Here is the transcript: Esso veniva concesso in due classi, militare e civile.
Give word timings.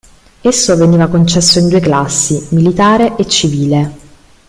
Esso 0.41 0.75
veniva 0.77 1.05
concesso 1.05 1.59
in 1.59 1.69
due 1.69 1.79
classi, 1.79 2.47
militare 2.49 3.17
e 3.17 3.27
civile. 3.27 3.93